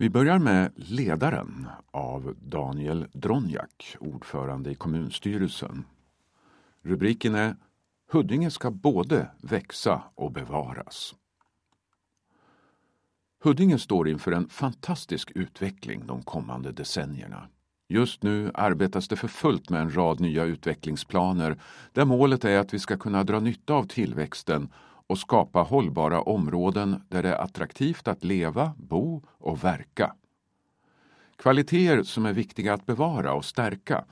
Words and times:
Vi 0.00 0.10
börjar 0.10 0.38
med 0.38 0.72
Ledaren 0.76 1.68
av 1.90 2.34
Daniel 2.40 3.06
Dronjak, 3.12 3.96
ordförande 4.00 4.70
i 4.70 4.74
kommunstyrelsen. 4.74 5.84
Rubriken 6.82 7.34
är 7.34 7.56
Huddinge 8.12 8.50
ska 8.50 8.70
både 8.70 9.30
växa 9.42 10.02
och 10.14 10.32
bevaras. 10.32 11.14
Huddinge 13.42 13.78
står 13.78 14.08
inför 14.08 14.32
en 14.32 14.48
fantastisk 14.48 15.32
utveckling 15.34 16.06
de 16.06 16.22
kommande 16.22 16.72
decennierna. 16.72 17.48
Just 17.88 18.22
nu 18.22 18.50
arbetas 18.54 19.08
det 19.08 19.16
för 19.16 19.28
fullt 19.28 19.70
med 19.70 19.80
en 19.80 19.96
rad 19.96 20.20
nya 20.20 20.44
utvecklingsplaner 20.44 21.60
där 21.92 22.04
målet 22.04 22.44
är 22.44 22.58
att 22.58 22.74
vi 22.74 22.78
ska 22.78 22.96
kunna 22.96 23.24
dra 23.24 23.40
nytta 23.40 23.74
av 23.74 23.84
tillväxten 23.84 24.68
och 25.08 25.18
skapa 25.18 25.62
hållbara 25.62 26.22
områden 26.22 27.02
där 27.08 27.22
det 27.22 27.28
är 27.28 27.42
attraktivt 27.42 28.08
att 28.08 28.24
leva, 28.24 28.74
bo 28.76 29.22
och 29.28 29.64
verka. 29.64 30.14
Kvaliteter 31.36 32.02
som 32.02 32.26
är 32.26 32.32
viktiga 32.32 32.74
att 32.74 32.86
bevara 32.86 33.32
och 33.32 33.44
stärka 33.44 34.04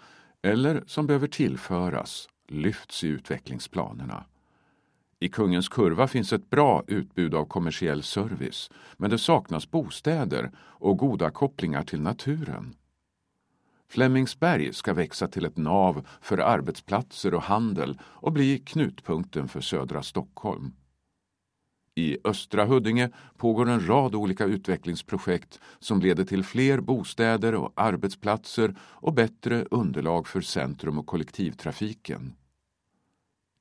eller 0.43 0.85
som 0.87 1.07
behöver 1.07 1.27
tillföras 1.27 2.29
lyfts 2.49 3.05
i 3.05 3.09
utvecklingsplanerna. 3.09 4.25
I 5.21 5.29
Kungens 5.29 5.69
kurva 5.69 6.09
finns 6.09 6.33
ett 6.33 6.51
bra 6.51 6.85
utbud 6.87 7.35
av 7.35 7.45
kommersiell 7.45 8.03
service 8.03 8.71
men 8.97 9.11
det 9.11 9.19
saknas 9.19 9.71
bostäder 9.71 10.51
och 10.59 10.99
goda 10.99 11.31
kopplingar 11.31 11.83
till 11.83 12.01
naturen. 12.01 12.75
Flemingsberg 13.89 14.73
ska 14.73 14.95
växa 14.95 15.29
till 15.29 15.45
ett 15.45 15.57
nav 15.57 16.07
för 16.21 16.39
arbetsplatser 16.39 17.35
och 17.35 17.43
handel 17.43 17.99
och 18.03 18.33
bli 18.33 18.59
knutpunkten 18.59 19.49
för 19.49 19.61
södra 19.61 20.03
Stockholm. 20.03 20.73
I 21.99 22.19
östra 22.25 22.65
Huddinge 22.65 23.11
pågår 23.37 23.69
en 23.69 23.89
rad 23.89 24.15
olika 24.15 24.45
utvecklingsprojekt 24.45 25.61
som 25.79 26.01
leder 26.01 26.25
till 26.25 26.45
fler 26.45 26.81
bostäder 26.81 27.55
och 27.55 27.73
arbetsplatser 27.77 28.75
och 28.81 29.13
bättre 29.13 29.65
underlag 29.71 30.29
för 30.29 30.41
centrum 30.41 30.99
och 30.99 31.07
kollektivtrafiken. 31.07 32.33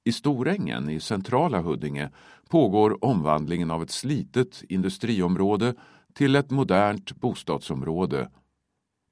I 0.03 0.11
Storängen 0.11 0.89
i 0.89 0.99
centrala 0.99 1.61
Huddinge 1.61 2.09
pågår 2.49 3.05
omvandlingen 3.05 3.71
av 3.71 3.83
ett 3.83 3.91
slitet 3.91 4.63
industriområde 4.69 5.75
till 6.13 6.35
ett 6.35 6.51
modernt 6.51 7.15
bostadsområde 7.15 8.29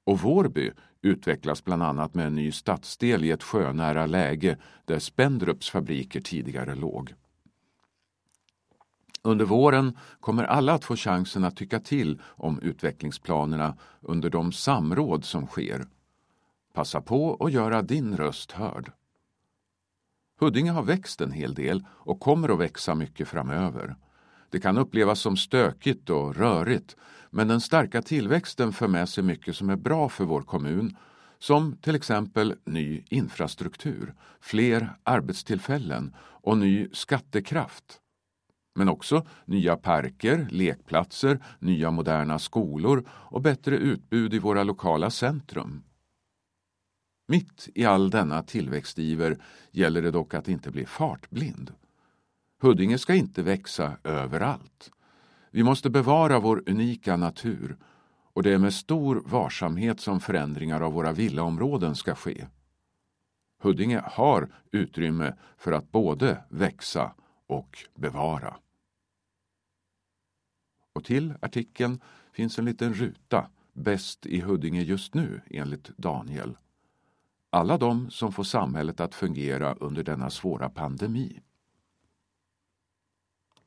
och 0.05 0.19
Vårby 0.19 0.71
utvecklas 1.01 1.63
bland 1.63 1.83
annat 1.83 2.13
med 2.13 2.27
en 2.27 2.35
ny 2.35 2.51
stadsdel 2.51 3.23
i 3.23 3.31
ett 3.31 3.43
sjönära 3.43 4.05
läge 4.05 4.57
där 4.85 4.99
Spendrups 4.99 5.69
fabriker 5.69 6.21
tidigare 6.21 6.75
låg. 6.75 7.13
Under 9.23 9.45
våren 9.45 9.97
kommer 10.19 10.43
alla 10.43 10.73
att 10.73 10.85
få 10.85 10.95
chansen 10.95 11.43
att 11.43 11.55
tycka 11.55 11.79
till 11.79 12.21
om 12.25 12.59
utvecklingsplanerna 12.59 13.77
under 14.01 14.29
de 14.29 14.51
samråd 14.51 15.25
som 15.25 15.47
sker. 15.47 15.85
Passa 16.73 17.01
på 17.01 17.37
att 17.39 17.51
göra 17.51 17.81
din 17.81 18.17
röst 18.17 18.51
hörd. 18.51 18.91
Huddinge 20.39 20.71
har 20.71 20.83
växt 20.83 21.21
en 21.21 21.31
hel 21.31 21.53
del 21.53 21.85
och 21.89 22.19
kommer 22.19 22.49
att 22.49 22.59
växa 22.59 22.95
mycket 22.95 23.27
framöver. 23.27 23.95
Det 24.49 24.59
kan 24.59 24.77
upplevas 24.77 25.19
som 25.19 25.37
stökigt 25.37 26.09
och 26.09 26.35
rörigt 26.35 26.95
men 27.29 27.47
den 27.47 27.61
starka 27.61 28.01
tillväxten 28.01 28.73
för 28.73 28.87
med 28.87 29.09
sig 29.09 29.23
mycket 29.23 29.55
som 29.55 29.69
är 29.69 29.75
bra 29.75 30.09
för 30.09 30.25
vår 30.25 30.41
kommun 30.41 30.97
som 31.39 31.77
till 31.77 31.95
exempel 31.95 32.55
ny 32.65 33.03
infrastruktur, 33.09 34.13
fler 34.41 34.89
arbetstillfällen 35.03 36.15
och 36.19 36.57
ny 36.57 36.89
skattekraft. 36.93 37.99
Men 38.75 38.89
också 38.89 39.25
nya 39.45 39.75
parker, 39.75 40.47
lekplatser, 40.51 41.39
nya 41.59 41.91
moderna 41.91 42.39
skolor 42.39 43.05
och 43.09 43.41
bättre 43.41 43.77
utbud 43.77 44.33
i 44.33 44.39
våra 44.39 44.63
lokala 44.63 45.09
centrum. 45.09 45.83
Mitt 47.27 47.69
i 47.75 47.85
all 47.85 48.09
denna 48.09 48.43
tillväxtiver 48.43 49.37
gäller 49.71 50.01
det 50.01 50.11
dock 50.11 50.33
att 50.33 50.47
inte 50.47 50.71
bli 50.71 50.85
fartblind. 50.85 51.73
Huddinge 52.61 52.97
ska 52.97 53.15
inte 53.15 53.43
växa 53.43 53.97
överallt. 54.03 54.91
Vi 55.51 55.63
måste 55.63 55.89
bevara 55.89 56.39
vår 56.39 56.63
unika 56.65 57.17
natur 57.17 57.77
och 58.33 58.43
det 58.43 58.53
är 58.53 58.57
med 58.57 58.73
stor 58.73 59.23
varsamhet 59.25 59.99
som 59.99 60.19
förändringar 60.19 60.81
av 60.81 60.93
våra 60.93 61.11
villaområden 61.11 61.95
ska 61.95 62.15
ske. 62.15 62.47
Huddinge 63.61 64.01
har 64.05 64.49
utrymme 64.71 65.33
för 65.57 65.71
att 65.71 65.91
både 65.91 66.43
växa 66.49 67.11
och 67.47 67.77
bevara. 67.95 68.57
Och 70.93 71.03
till 71.03 71.33
artikeln 71.41 72.01
finns 72.31 72.59
en 72.59 72.65
liten 72.65 72.93
ruta 72.93 73.49
Bäst 73.73 74.25
i 74.25 74.41
Huddinge 74.41 74.81
just 74.81 75.13
nu 75.13 75.41
enligt 75.49 75.97
Daniel. 75.97 76.57
Alla 77.49 77.77
de 77.77 78.11
som 78.11 78.31
får 78.31 78.43
samhället 78.43 78.99
att 78.99 79.15
fungera 79.15 79.73
under 79.73 80.03
denna 80.03 80.29
svåra 80.29 80.69
pandemi. 80.69 81.41